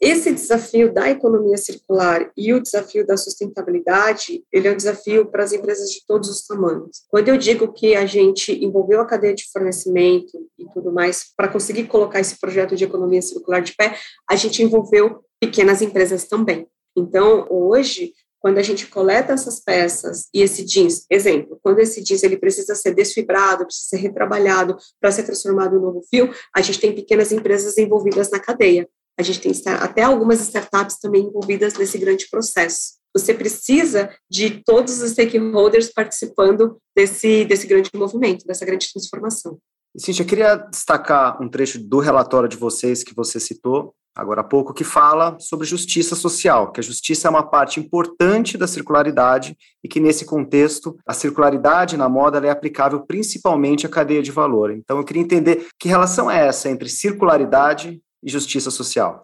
Esse 0.00 0.32
desafio 0.32 0.94
da 0.94 1.10
economia 1.10 1.56
circular 1.56 2.30
e 2.36 2.54
o 2.54 2.62
desafio 2.62 3.04
da 3.04 3.16
sustentabilidade, 3.16 4.44
ele 4.52 4.68
é 4.68 4.72
um 4.72 4.76
desafio 4.76 5.26
para 5.26 5.42
as 5.42 5.52
empresas 5.52 5.90
de 5.90 6.06
todos 6.06 6.30
os 6.30 6.46
tamanhos. 6.46 7.02
Quando 7.08 7.28
eu 7.28 7.36
digo 7.36 7.72
que 7.72 7.96
a 7.96 8.06
gente 8.06 8.52
envolveu 8.64 9.00
a 9.00 9.06
cadeia 9.06 9.34
de 9.34 9.50
fornecimento 9.50 10.48
e 10.56 10.64
tudo 10.72 10.92
mais 10.92 11.32
para 11.36 11.48
conseguir 11.48 11.88
colocar 11.88 12.20
esse 12.20 12.38
projeto 12.38 12.76
de 12.76 12.84
economia 12.84 13.20
circular 13.20 13.62
de 13.62 13.74
pé, 13.74 13.98
a 14.30 14.36
gente 14.36 14.62
envolveu 14.62 15.24
pequenas 15.40 15.82
empresas 15.82 16.28
também. 16.28 16.68
Então, 16.96 17.46
hoje, 17.50 18.12
quando 18.42 18.58
a 18.58 18.62
gente 18.62 18.88
coleta 18.88 19.32
essas 19.32 19.60
peças 19.60 20.28
e 20.34 20.42
esse 20.42 20.64
jeans, 20.64 21.06
exemplo, 21.08 21.58
quando 21.62 21.78
esse 21.78 22.02
jeans 22.02 22.24
ele 22.24 22.36
precisa 22.36 22.74
ser 22.74 22.92
desfibrado, 22.92 23.64
precisa 23.64 23.90
ser 23.90 23.98
retrabalhado 23.98 24.76
para 25.00 25.12
ser 25.12 25.22
transformado 25.22 25.76
em 25.76 25.78
um 25.78 25.82
novo 25.82 26.02
fio, 26.10 26.34
a 26.54 26.60
gente 26.60 26.80
tem 26.80 26.92
pequenas 26.92 27.30
empresas 27.30 27.78
envolvidas 27.78 28.30
na 28.30 28.40
cadeia. 28.40 28.88
A 29.16 29.22
gente 29.22 29.40
tem 29.40 29.52
até 29.74 30.02
algumas 30.02 30.40
startups 30.40 30.98
também 30.98 31.22
envolvidas 31.22 31.74
nesse 31.74 31.96
grande 31.98 32.28
processo. 32.28 32.94
Você 33.14 33.32
precisa 33.32 34.10
de 34.28 34.62
todos 34.64 35.00
os 35.00 35.10
stakeholders 35.12 35.92
participando 35.92 36.78
desse, 36.96 37.44
desse 37.44 37.66
grande 37.66 37.90
movimento, 37.94 38.44
dessa 38.46 38.64
grande 38.64 38.90
transformação. 38.90 39.58
Cintia, 39.96 40.22
eu 40.22 40.28
queria 40.28 40.56
destacar 40.56 41.40
um 41.40 41.48
trecho 41.48 41.78
do 41.78 41.98
relatório 41.98 42.48
de 42.48 42.56
vocês 42.56 43.04
que 43.04 43.14
você 43.14 43.38
citou 43.38 43.94
agora 44.14 44.40
há 44.40 44.44
pouco, 44.44 44.74
que 44.74 44.84
fala 44.84 45.36
sobre 45.40 45.66
justiça 45.66 46.14
social, 46.14 46.70
que 46.70 46.80
a 46.80 46.82
justiça 46.82 47.28
é 47.28 47.30
uma 47.30 47.42
parte 47.42 47.80
importante 47.80 48.58
da 48.58 48.66
circularidade 48.66 49.56
e 49.82 49.88
que, 49.88 50.00
nesse 50.00 50.24
contexto, 50.24 50.96
a 51.06 51.14
circularidade 51.14 51.96
na 51.96 52.08
moda 52.08 52.44
é 52.46 52.50
aplicável 52.50 53.00
principalmente 53.06 53.86
à 53.86 53.88
cadeia 53.88 54.22
de 54.22 54.30
valor. 54.30 54.70
Então, 54.70 54.98
eu 54.98 55.04
queria 55.04 55.22
entender 55.22 55.66
que 55.78 55.88
relação 55.88 56.30
é 56.30 56.46
essa 56.46 56.68
entre 56.68 56.88
circularidade 56.88 58.00
e 58.22 58.30
justiça 58.30 58.70
social? 58.70 59.22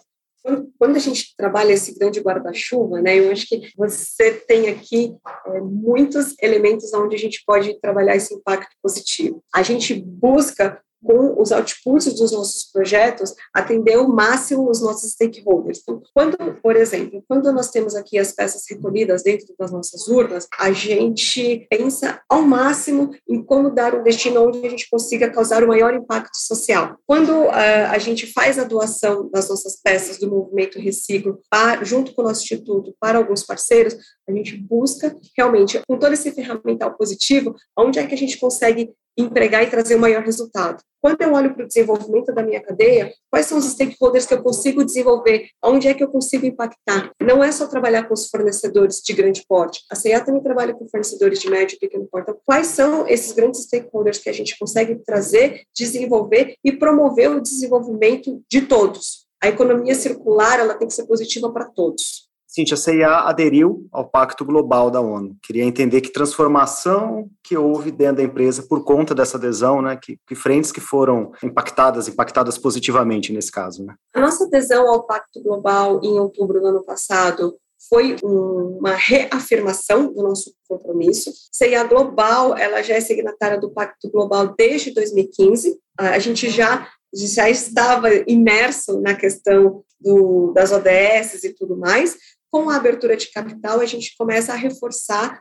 Quando 0.78 0.96
a 0.96 1.00
gente 1.00 1.34
trabalha 1.36 1.72
esse 1.72 1.98
grande 1.98 2.20
guarda-chuva, 2.20 3.02
né, 3.02 3.18
eu 3.18 3.30
acho 3.30 3.46
que 3.46 3.70
você 3.76 4.32
tem 4.32 4.68
aqui 4.68 5.14
é, 5.46 5.60
muitos 5.60 6.34
elementos 6.40 6.92
onde 6.94 7.16
a 7.16 7.18
gente 7.18 7.42
pode 7.44 7.78
trabalhar 7.80 8.16
esse 8.16 8.32
impacto 8.32 8.74
positivo. 8.82 9.42
A 9.54 9.62
gente 9.62 9.94
busca 9.94 10.80
com 11.04 11.40
os 11.40 11.52
outputs 11.52 12.12
dos 12.14 12.32
nossos 12.32 12.70
projetos, 12.70 13.34
atender 13.54 13.94
ao 13.94 14.08
máximo 14.08 14.68
os 14.68 14.80
nossos 14.80 15.12
stakeholders. 15.12 15.80
Então, 15.82 16.02
quando, 16.14 16.36
por 16.62 16.76
exemplo, 16.76 17.22
quando 17.28 17.52
nós 17.52 17.70
temos 17.70 17.94
aqui 17.94 18.18
as 18.18 18.32
peças 18.32 18.64
recolhidas 18.68 19.22
dentro 19.22 19.54
das 19.58 19.70
nossas 19.70 20.08
urnas, 20.08 20.46
a 20.58 20.72
gente 20.72 21.66
pensa 21.70 22.20
ao 22.28 22.42
máximo 22.42 23.10
em 23.28 23.42
como 23.42 23.70
dar 23.70 23.94
um 23.94 24.02
destino 24.02 24.46
onde 24.46 24.66
a 24.66 24.70
gente 24.70 24.88
consiga 24.90 25.30
causar 25.30 25.62
o 25.62 25.68
maior 25.68 25.94
impacto 25.94 26.36
social. 26.36 26.96
Quando 27.06 27.32
uh, 27.32 27.50
a 27.90 27.98
gente 27.98 28.26
faz 28.32 28.58
a 28.58 28.64
doação 28.64 29.28
das 29.30 29.48
nossas 29.48 29.80
peças 29.80 30.18
do 30.18 30.28
movimento 30.28 30.78
Reciclo, 30.78 31.40
para, 31.50 31.84
junto 31.84 32.14
com 32.14 32.22
o 32.22 32.24
nosso 32.24 32.42
instituto, 32.42 32.94
para 33.00 33.18
alguns 33.18 33.44
parceiros, 33.44 33.96
a 34.28 34.32
gente 34.32 34.56
busca 34.56 35.14
realmente, 35.36 35.80
com 35.88 35.98
todo 35.98 36.12
esse 36.12 36.30
ferramental 36.32 36.96
positivo, 36.96 37.54
onde 37.76 37.98
é 37.98 38.06
que 38.06 38.14
a 38.14 38.18
gente 38.18 38.38
consegue 38.38 38.92
empregar 39.18 39.64
e 39.64 39.70
trazer 39.70 39.96
o 39.96 39.98
maior 39.98 40.22
resultado. 40.22 40.80
Quando 41.00 41.20
eu 41.22 41.32
olho 41.32 41.54
para 41.54 41.64
o 41.64 41.66
desenvolvimento 41.66 42.32
da 42.32 42.42
minha 42.42 42.60
cadeia, 42.60 43.12
quais 43.30 43.46
são 43.46 43.58
os 43.58 43.64
stakeholders 43.66 44.26
que 44.26 44.34
eu 44.34 44.42
consigo 44.42 44.84
desenvolver? 44.84 45.48
Onde 45.62 45.88
é 45.88 45.94
que 45.94 46.02
eu 46.02 46.08
consigo 46.08 46.46
impactar? 46.46 47.12
Não 47.20 47.42
é 47.42 47.52
só 47.52 47.66
trabalhar 47.66 48.04
com 48.04 48.14
os 48.14 48.28
fornecedores 48.28 49.00
de 49.04 49.12
grande 49.12 49.44
porte. 49.48 49.82
A 49.90 49.94
CIA 49.94 50.24
também 50.24 50.42
trabalha 50.42 50.74
com 50.74 50.88
fornecedores 50.88 51.40
de 51.40 51.50
médio 51.50 51.76
e 51.76 51.78
pequeno 51.78 52.08
porte. 52.10 52.30
Então, 52.30 52.40
quais 52.44 52.68
são 52.68 53.06
esses 53.06 53.32
grandes 53.32 53.62
stakeholders 53.62 54.18
que 54.18 54.28
a 54.28 54.32
gente 54.32 54.58
consegue 54.58 54.96
trazer, 55.04 55.62
desenvolver 55.76 56.54
e 56.64 56.72
promover 56.72 57.30
o 57.30 57.40
desenvolvimento 57.40 58.42
de 58.50 58.62
todos? 58.62 59.26
A 59.40 59.48
economia 59.48 59.94
circular 59.94 60.58
ela 60.58 60.74
tem 60.74 60.88
que 60.88 60.94
ser 60.94 61.06
positiva 61.06 61.52
para 61.52 61.66
todos. 61.66 62.27
Cintia, 62.48 62.74
a 62.74 62.78
CIA 62.78 63.10
aderiu 63.28 63.86
ao 63.92 64.08
Pacto 64.08 64.42
Global 64.42 64.90
da 64.90 65.02
ONU. 65.02 65.36
Queria 65.42 65.64
entender 65.64 66.00
que 66.00 66.10
transformação 66.10 67.28
que 67.44 67.54
houve 67.58 67.90
dentro 67.90 68.16
da 68.16 68.22
empresa 68.22 68.62
por 68.62 68.84
conta 68.84 69.14
dessa 69.14 69.36
adesão, 69.36 69.82
né? 69.82 69.98
Que, 70.02 70.18
que 70.26 70.34
frentes 70.34 70.72
que 70.72 70.80
foram 70.80 71.30
impactadas, 71.44 72.08
impactadas 72.08 72.56
positivamente 72.56 73.34
nesse 73.34 73.52
caso, 73.52 73.84
né? 73.84 73.94
A 74.14 74.20
nossa 74.20 74.44
adesão 74.44 74.88
ao 74.88 75.06
Pacto 75.06 75.42
Global 75.42 76.00
em 76.02 76.18
outubro 76.18 76.58
do 76.58 76.68
ano 76.68 76.82
passado 76.82 77.54
foi 77.88 78.16
uma 78.24 78.94
reafirmação 78.94 80.12
do 80.12 80.22
nosso 80.22 80.52
compromisso. 80.66 81.30
CIA 81.52 81.84
Global, 81.84 82.56
ela 82.56 82.82
já 82.82 82.94
é 82.94 83.00
signatária 83.00 83.60
do 83.60 83.70
Pacto 83.70 84.10
Global 84.10 84.54
desde 84.56 84.90
2015. 84.92 85.78
A 85.98 86.18
gente 86.18 86.48
já 86.48 86.88
já 87.14 87.48
estava 87.48 88.08
imerso 88.26 89.00
na 89.00 89.14
questão 89.14 89.82
do, 90.00 90.52
das 90.52 90.72
ODS 90.72 91.44
e 91.44 91.54
tudo 91.54 91.76
mais, 91.76 92.16
com 92.50 92.70
a 92.70 92.76
abertura 92.76 93.16
de 93.16 93.30
capital, 93.30 93.80
a 93.80 93.86
gente 93.86 94.14
começa 94.16 94.52
a 94.52 94.56
reforçar 94.56 95.40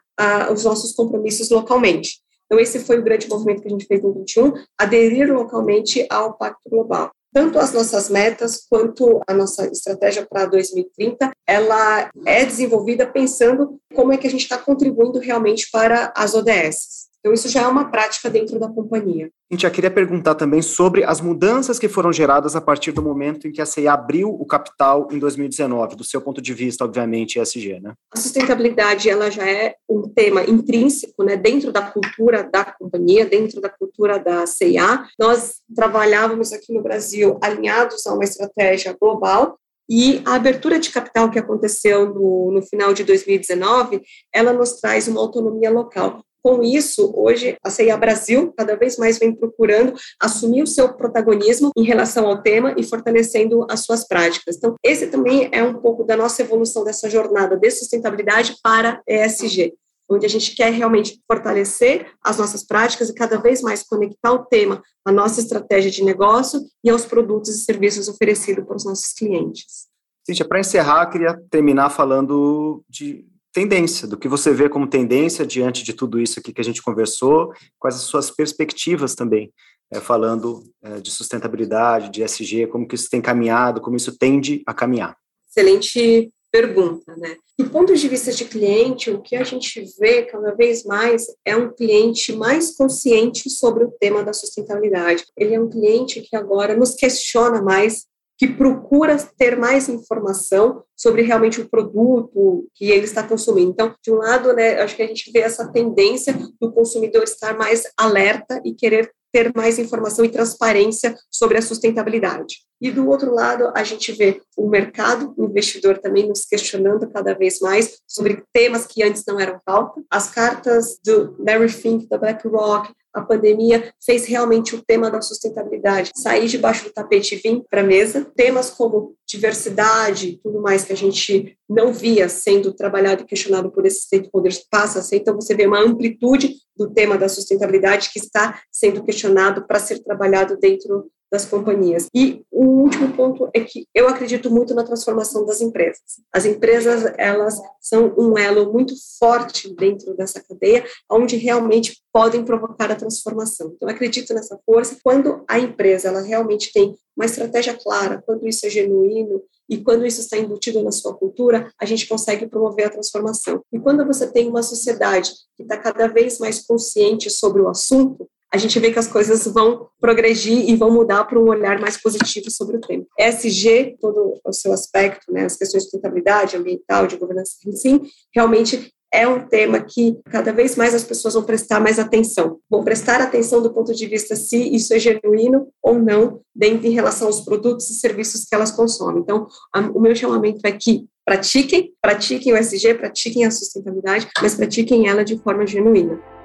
os 0.51 0.63
nossos 0.63 0.93
compromissos 0.93 1.49
localmente. 1.49 2.19
Então, 2.45 2.59
esse 2.59 2.79
foi 2.79 2.99
o 2.99 3.03
grande 3.03 3.27
movimento 3.27 3.61
que 3.61 3.67
a 3.67 3.71
gente 3.71 3.85
fez 3.85 4.01
no 4.01 4.13
21, 4.13 4.53
aderir 4.79 5.33
localmente 5.33 6.07
ao 6.09 6.37
Pacto 6.37 6.69
Global. 6.69 7.11
Tanto 7.33 7.59
as 7.59 7.73
nossas 7.73 8.09
metas 8.09 8.65
quanto 8.69 9.21
a 9.27 9.33
nossa 9.33 9.67
estratégia 9.67 10.25
para 10.25 10.45
2030, 10.45 11.29
ela 11.45 12.09
é 12.25 12.45
desenvolvida 12.45 13.05
pensando 13.05 13.77
como 13.93 14.13
é 14.13 14.17
que 14.17 14.25
a 14.25 14.29
gente 14.29 14.43
está 14.43 14.57
contribuindo 14.57 15.19
realmente 15.19 15.69
para 15.69 16.11
as 16.15 16.33
ODS. 16.33 17.07
Então, 17.27 17.33
isso 17.33 17.49
já 17.49 17.63
é 17.63 17.67
uma 17.67 17.91
prática 17.91 18.29
dentro 18.29 18.57
da 18.57 18.69
companhia. 18.69 19.29
Gente, 19.51 19.65
eu 19.65 19.71
queria 19.71 19.91
perguntar 19.91 20.35
também 20.35 20.61
sobre 20.61 21.03
as 21.03 21.19
mudanças 21.19 21.77
que 21.77 21.89
foram 21.89 22.13
geradas 22.13 22.55
a 22.55 22.61
partir 22.61 22.93
do 22.93 23.01
momento 23.01 23.45
em 23.47 23.51
que 23.51 23.61
a 23.61 23.65
CIA 23.65 23.91
abriu 23.91 24.29
o 24.29 24.45
capital 24.45 25.09
em 25.11 25.19
2019, 25.19 25.97
do 25.97 26.05
seu 26.05 26.21
ponto 26.21 26.41
de 26.41 26.53
vista, 26.53 26.85
obviamente, 26.85 27.37
ESG, 27.37 27.81
né? 27.81 27.93
A 28.13 28.17
sustentabilidade, 28.17 29.09
ela 29.09 29.29
já 29.29 29.45
é 29.45 29.75
um 29.89 30.03
tema 30.03 30.41
intrínseco, 30.45 31.21
né, 31.21 31.35
dentro 31.35 31.69
da 31.69 31.81
cultura 31.81 32.49
da 32.49 32.63
companhia, 32.63 33.25
dentro 33.25 33.59
da 33.59 33.67
cultura 33.67 34.17
da 34.17 34.47
CIA. 34.47 35.05
Nós 35.19 35.55
trabalhávamos 35.75 36.53
aqui 36.53 36.71
no 36.71 36.81
Brasil 36.81 37.37
alinhados 37.43 38.07
a 38.07 38.13
uma 38.13 38.23
estratégia 38.23 38.95
global, 38.97 39.57
e 39.89 40.21
a 40.25 40.35
abertura 40.35 40.79
de 40.79 40.89
capital 40.89 41.31
que 41.31 41.39
aconteceu 41.39 42.13
no, 42.13 42.51
no 42.51 42.61
final 42.61 42.93
de 42.93 43.05
2019, 43.05 44.01
ela 44.33 44.51
nos 44.51 44.73
traz 44.81 45.07
uma 45.07 45.21
autonomia 45.21 45.71
local. 45.71 46.21
Com 46.47 46.63
isso, 46.63 47.11
hoje, 47.13 47.57
a 47.61 47.69
CIA 47.69 47.97
Brasil 47.97 48.53
cada 48.55 48.73
vez 48.77 48.95
mais 48.95 49.19
vem 49.19 49.35
procurando 49.35 49.93
assumir 50.17 50.63
o 50.63 50.65
seu 50.65 50.93
protagonismo 50.93 51.71
em 51.75 51.83
relação 51.83 52.25
ao 52.25 52.41
tema 52.41 52.73
e 52.77 52.83
fortalecendo 52.83 53.67
as 53.69 53.81
suas 53.81 54.07
práticas. 54.07 54.55
Então, 54.55 54.77
esse 54.81 55.07
também 55.07 55.49
é 55.51 55.61
um 55.61 55.73
pouco 55.73 56.05
da 56.05 56.15
nossa 56.15 56.41
evolução 56.41 56.85
dessa 56.85 57.09
jornada 57.09 57.57
de 57.57 57.69
sustentabilidade 57.69 58.55
para 58.63 59.01
ESG 59.05 59.73
onde 60.09 60.25
a 60.25 60.29
gente 60.29 60.55
quer 60.55 60.71
realmente 60.71 61.21
fortalecer 61.29 62.13
as 62.23 62.37
nossas 62.37 62.63
práticas 62.63 63.09
e 63.09 63.13
cada 63.13 63.35
vez 63.37 63.61
mais 63.61 63.83
conectar 63.83 64.31
o 64.31 64.45
tema 64.45 64.81
à 65.03 65.11
nossa 65.11 65.41
estratégia 65.41 65.91
de 65.91 66.01
negócio 66.01 66.61
e 66.81 66.89
aos 66.89 67.03
produtos 67.03 67.49
e 67.49 67.57
serviços 67.57 68.07
oferecidos 68.07 68.63
para 68.63 68.77
os 68.77 68.85
nossos 68.85 69.11
clientes. 69.11 69.87
Cíntia, 70.25 70.47
para 70.47 70.61
encerrar, 70.61 71.07
queria 71.07 71.37
terminar 71.51 71.89
falando 71.89 72.81
de 72.87 73.27
tendência, 73.57 74.07
do 74.07 74.15
que 74.15 74.27
você 74.27 74.53
vê 74.53 74.69
como 74.69 74.85
tendência 74.85 75.43
diante 75.43 75.83
de 75.83 75.91
tudo 75.91 76.21
isso 76.21 76.39
aqui 76.39 76.53
que 76.53 76.61
a 76.61 76.63
gente 76.63 76.79
conversou, 76.79 77.51
quais 77.79 77.95
as 77.95 78.03
suas 78.03 78.29
perspectivas 78.29 79.15
também, 79.15 79.51
é, 79.91 79.99
falando 79.99 80.61
é, 80.83 80.99
de 80.99 81.09
sustentabilidade, 81.09 82.11
de 82.11 82.21
SG, 82.21 82.67
como 82.67 82.87
que 82.87 82.93
isso 82.93 83.09
tem 83.09 83.19
caminhado, 83.19 83.81
como 83.81 83.97
isso 83.97 84.15
tende 84.15 84.61
a 84.67 84.75
caminhar. 84.75 85.17
Excelente 85.49 86.31
pergunta, 86.51 87.15
né? 87.17 87.35
Do 87.57 87.67
ponto 87.71 87.95
de 87.95 88.07
vista 88.07 88.31
de 88.31 88.45
cliente, 88.45 89.09
o 89.09 89.23
que 89.23 89.35
a 89.35 89.43
gente 89.43 89.83
vê 89.99 90.21
cada 90.21 90.53
vez 90.53 90.83
mais 90.83 91.25
é 91.43 91.55
um 91.55 91.73
cliente 91.73 92.33
mais 92.33 92.75
consciente 92.75 93.49
sobre 93.49 93.83
o 93.83 93.91
tema 93.99 94.23
da 94.23 94.33
sustentabilidade. 94.33 95.25
Ele 95.35 95.55
é 95.55 95.59
um 95.59 95.67
cliente 95.67 96.21
que 96.21 96.35
agora 96.35 96.75
nos 96.75 96.93
questiona 96.93 97.59
mais 97.59 98.05
que 98.37 98.47
procura 98.47 99.17
ter 99.37 99.57
mais 99.57 99.89
informação 99.89 100.83
sobre 100.95 101.23
realmente 101.23 101.59
o 101.59 101.67
produto 101.67 102.67
que 102.75 102.91
ele 102.91 103.05
está 103.05 103.23
consumindo. 103.23 103.71
Então, 103.71 103.95
de 104.01 104.11
um 104.11 104.17
lado, 104.17 104.53
né, 104.53 104.79
acho 104.81 104.95
que 104.95 105.01
a 105.01 105.07
gente 105.07 105.31
vê 105.31 105.39
essa 105.39 105.71
tendência 105.71 106.37
do 106.61 106.71
consumidor 106.71 107.23
estar 107.23 107.57
mais 107.57 107.83
alerta 107.97 108.61
e 108.63 108.73
querer 108.73 109.11
ter 109.31 109.51
mais 109.55 109.77
informação 109.77 110.23
e 110.23 110.29
transparência 110.29 111.15
sobre 111.29 111.57
a 111.57 111.61
sustentabilidade. 111.61 112.59
E 112.79 112.91
do 112.91 113.07
outro 113.07 113.33
lado, 113.33 113.71
a 113.75 113.83
gente 113.83 114.11
vê 114.11 114.41
o 114.55 114.69
mercado, 114.69 115.33
o 115.35 115.45
investidor 115.45 115.97
também 115.97 116.27
nos 116.27 116.45
questionando 116.45 117.09
cada 117.09 117.33
vez 117.33 117.59
mais 117.59 117.99
sobre 118.07 118.43
temas 118.53 118.85
que 118.85 119.03
antes 119.03 119.23
não 119.27 119.39
eram 119.39 119.59
pauta. 119.65 120.01
As 120.09 120.29
cartas 120.29 120.97
do 121.03 121.35
Larry 121.39 121.69
Fink, 121.69 122.07
da 122.07 122.17
BlackRock, 122.17 122.93
a 123.17 123.21
pandemia 123.23 123.91
fez 124.03 124.25
realmente 124.25 124.75
o 124.75 124.83
tema 124.83 125.09
da 125.09 125.21
sustentabilidade 125.21 126.11
sair 126.15 126.47
debaixo 126.47 126.85
do 126.85 126.93
tapete 126.93 127.35
e 127.35 127.37
vir 127.37 127.63
para 127.69 127.81
a 127.81 127.83
mesa. 127.83 128.31
Temas 128.35 128.69
como 128.69 129.15
diversidade, 129.27 130.39
tudo 130.43 130.61
mais 130.61 130.85
que 130.85 130.93
a 130.93 130.97
gente 130.97 131.57
não 131.69 131.91
via 131.91 132.29
sendo 132.29 132.73
trabalhado 132.73 133.23
e 133.23 133.25
questionado 133.25 133.71
por 133.71 133.85
esses 133.85 134.03
stakeholders 134.03 134.59
passa 134.69 134.99
a 134.99 135.01
ser. 135.01 135.17
Então, 135.17 135.35
você 135.35 135.55
vê 135.55 135.65
uma 135.65 135.81
amplitude 135.81 136.55
do 136.75 136.89
tema 136.89 137.17
da 137.17 137.27
sustentabilidade 137.27 138.09
que 138.11 138.19
está 138.19 138.61
sendo 138.71 139.03
questionado 139.03 139.65
para 139.65 139.79
ser 139.79 139.99
trabalhado 140.03 140.57
dentro 140.57 141.09
das 141.31 141.45
companhias. 141.45 142.07
E 142.13 142.43
o 142.51 142.65
último 142.65 143.13
ponto 143.13 143.49
é 143.53 143.61
que 143.61 143.85
eu 143.93 144.07
acredito 144.07 144.49
muito 144.49 144.73
na 144.73 144.83
transformação 144.83 145.45
das 145.45 145.61
empresas. 145.61 146.01
As 146.33 146.45
empresas, 146.45 147.13
elas 147.17 147.59
são 147.81 148.13
um 148.17 148.37
elo 148.37 148.71
muito 148.71 148.93
forte 149.19 149.73
dentro 149.73 150.15
dessa 150.15 150.41
cadeia, 150.41 150.85
onde 151.11 151.35
realmente 151.35 152.01
podem 152.13 152.43
provocar 152.43 152.91
a 152.91 152.95
transformação. 152.95 153.73
Então, 153.75 153.89
eu 153.89 153.95
acredito 153.95 154.33
nessa 154.33 154.57
força. 154.65 154.97
Quando 155.03 155.43
a 155.47 155.59
empresa, 155.59 156.07
ela 156.07 156.21
realmente 156.21 156.71
tem 156.71 156.95
uma 157.15 157.25
estratégia 157.25 157.73
clara, 157.73 158.21
quando 158.25 158.47
isso 158.47 158.65
é 158.65 158.69
genuíno 158.69 159.41
e 159.67 159.77
quando 159.77 160.05
isso 160.05 160.21
está 160.21 160.37
embutido 160.37 160.83
na 160.83 160.91
sua 160.91 161.15
cultura, 161.15 161.71
a 161.79 161.85
gente 161.85 162.07
consegue 162.07 162.47
promover 162.47 162.85
a 162.85 162.89
transformação. 162.89 163.61
E 163.73 163.79
quando 163.79 164.05
você 164.05 164.31
tem 164.31 164.47
uma 164.47 164.63
sociedade 164.63 165.31
que 165.55 165.63
está 165.63 165.77
cada 165.77 166.07
vez 166.07 166.37
mais 166.37 166.65
consciente 166.65 167.29
sobre 167.29 167.61
o 167.61 167.67
assunto, 167.67 168.29
a 168.53 168.57
gente 168.57 168.79
vê 168.79 168.91
que 168.91 168.99
as 168.99 169.07
coisas 169.07 169.45
vão 169.45 169.87
progredir 169.99 170.69
e 170.69 170.75
vão 170.75 170.89
mudar 170.89 171.25
para 171.25 171.39
um 171.39 171.49
olhar 171.49 171.79
mais 171.79 172.01
positivo 172.01 172.49
sobre 172.49 172.77
o 172.77 172.81
tema. 172.81 173.05
ESG, 173.19 173.97
todo 173.99 174.39
o 174.43 174.53
seu 174.53 174.71
aspecto, 174.71 175.31
né, 175.31 175.45
as 175.45 175.55
questões 175.55 175.83
de 175.83 175.89
sustentabilidade 175.89 176.55
ambiental, 176.55 177.07
de 177.07 177.17
governança, 177.17 177.57
sim, 177.73 178.01
realmente 178.33 178.93
é 179.13 179.27
um 179.27 179.47
tema 179.47 179.79
que 179.79 180.17
cada 180.29 180.51
vez 180.51 180.75
mais 180.75 180.93
as 180.93 181.03
pessoas 181.03 181.33
vão 181.33 181.43
prestar 181.43 181.79
mais 181.79 181.97
atenção. 181.97 182.59
Vão 182.69 182.83
prestar 182.83 183.21
atenção 183.21 183.61
do 183.61 183.73
ponto 183.73 183.93
de 183.93 184.05
vista 184.05 184.35
se 184.35 184.57
isso 184.57 184.93
é 184.93 184.99
genuíno 184.99 185.69
ou 185.81 185.97
não 185.97 186.41
dentro 186.53 186.87
em 186.87 186.91
relação 186.91 187.27
aos 187.27 187.41
produtos 187.41 187.89
e 187.89 187.95
serviços 187.95 188.43
que 188.43 188.53
elas 188.53 188.71
consomem. 188.71 189.21
Então, 189.21 189.47
a, 189.73 189.79
o 189.79 189.99
meu 189.99 190.13
chamamento 190.13 190.59
é 190.65 190.71
que 190.71 191.05
pratiquem, 191.25 191.93
pratiquem 192.01 192.53
o 192.53 192.57
SG, 192.57 192.93
pratiquem 192.95 193.45
a 193.45 193.51
sustentabilidade, 193.51 194.27
mas 194.41 194.55
pratiquem 194.55 195.07
ela 195.07 195.23
de 195.23 195.37
forma 195.39 195.65
genuína. 195.65 196.36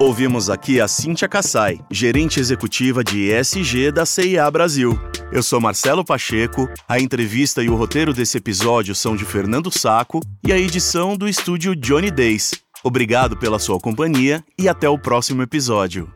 Ouvimos 0.00 0.50
aqui 0.50 0.80
a 0.80 0.88
Cíntia 0.88 1.28
Kassai, 1.28 1.78
gerente 1.88 2.40
executiva 2.40 3.04
de 3.04 3.30
ESG 3.30 3.92
da 3.92 4.04
CIA 4.04 4.50
Brasil. 4.50 4.98
Eu 5.30 5.40
sou 5.40 5.60
Marcelo 5.60 6.04
Pacheco, 6.04 6.68
a 6.88 6.98
entrevista 6.98 7.62
e 7.62 7.68
o 7.68 7.76
roteiro 7.76 8.12
desse 8.12 8.38
episódio 8.38 8.92
são 8.92 9.14
de 9.14 9.24
Fernando 9.24 9.70
Saco 9.70 10.20
e 10.44 10.52
a 10.52 10.58
edição 10.58 11.16
do 11.16 11.28
estúdio 11.28 11.76
Johnny 11.76 12.10
Days. 12.10 12.50
Obrigado 12.82 13.36
pela 13.36 13.60
sua 13.60 13.78
companhia 13.78 14.44
e 14.58 14.68
até 14.68 14.88
o 14.88 14.98
próximo 14.98 15.42
episódio. 15.42 16.12